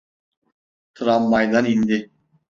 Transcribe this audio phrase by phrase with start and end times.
[0.95, 1.99] Tramvaydan indi.